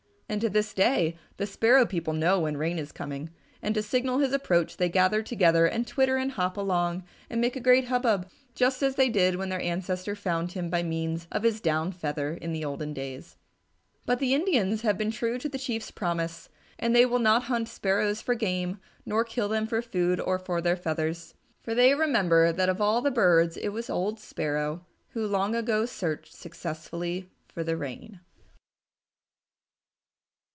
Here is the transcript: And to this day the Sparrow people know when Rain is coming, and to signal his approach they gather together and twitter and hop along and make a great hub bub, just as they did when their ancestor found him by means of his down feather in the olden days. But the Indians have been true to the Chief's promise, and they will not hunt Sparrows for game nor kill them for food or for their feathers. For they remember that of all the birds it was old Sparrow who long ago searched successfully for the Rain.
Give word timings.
And 0.31 0.39
to 0.39 0.49
this 0.49 0.73
day 0.73 1.17
the 1.35 1.45
Sparrow 1.45 1.85
people 1.85 2.13
know 2.13 2.39
when 2.39 2.55
Rain 2.55 2.79
is 2.79 2.93
coming, 2.93 3.31
and 3.61 3.75
to 3.75 3.83
signal 3.83 4.19
his 4.19 4.31
approach 4.31 4.77
they 4.77 4.87
gather 4.87 5.21
together 5.21 5.65
and 5.65 5.85
twitter 5.85 6.15
and 6.15 6.31
hop 6.31 6.55
along 6.55 7.03
and 7.29 7.41
make 7.41 7.57
a 7.57 7.59
great 7.59 7.89
hub 7.89 8.03
bub, 8.03 8.29
just 8.55 8.81
as 8.81 8.95
they 8.95 9.09
did 9.09 9.35
when 9.35 9.49
their 9.49 9.59
ancestor 9.59 10.15
found 10.15 10.53
him 10.53 10.69
by 10.69 10.83
means 10.83 11.27
of 11.33 11.43
his 11.43 11.59
down 11.59 11.91
feather 11.91 12.33
in 12.35 12.53
the 12.53 12.63
olden 12.63 12.93
days. 12.93 13.35
But 14.05 14.19
the 14.19 14.33
Indians 14.33 14.83
have 14.83 14.97
been 14.97 15.11
true 15.11 15.37
to 15.37 15.49
the 15.49 15.59
Chief's 15.59 15.91
promise, 15.91 16.47
and 16.79 16.95
they 16.95 17.05
will 17.05 17.19
not 17.19 17.43
hunt 17.51 17.67
Sparrows 17.67 18.21
for 18.21 18.33
game 18.33 18.79
nor 19.05 19.25
kill 19.25 19.49
them 19.49 19.67
for 19.67 19.81
food 19.81 20.21
or 20.21 20.39
for 20.39 20.61
their 20.61 20.77
feathers. 20.77 21.35
For 21.61 21.75
they 21.75 21.93
remember 21.93 22.53
that 22.53 22.69
of 22.69 22.79
all 22.79 23.01
the 23.01 23.11
birds 23.11 23.57
it 23.57 23.73
was 23.73 23.89
old 23.89 24.17
Sparrow 24.17 24.85
who 25.09 25.27
long 25.27 25.55
ago 25.57 25.85
searched 25.85 26.33
successfully 26.33 27.29
for 27.49 27.65
the 27.65 27.75
Rain. 27.75 28.21